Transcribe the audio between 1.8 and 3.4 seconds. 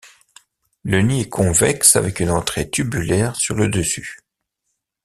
avec une entrée tubulaire